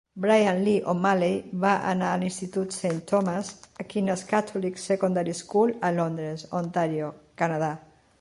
Bryan 0.23 0.59
Lee 0.67 0.81
O'Malley 0.91 1.33
va 1.65 1.73
anar 1.89 2.07
al 2.13 2.23
institut 2.29 2.73
Saint 2.77 3.01
Thomas 3.11 3.51
Aquinas 3.83 4.23
Catholic 4.31 4.81
Secondary 4.85 5.37
School 5.41 5.75
a 5.91 5.93
Londres, 5.99 6.47
Ontario, 6.63 7.13
Canadà. 7.43 7.71